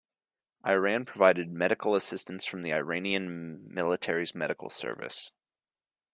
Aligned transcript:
Iran 0.65 1.05
provided 1.05 1.51
medical 1.51 1.93
assistance 1.93 2.43
from 2.43 2.63
the 2.63 2.73
Iranian 2.73 3.67
military's 3.71 4.33
medical 4.33 4.71
service. 4.71 5.29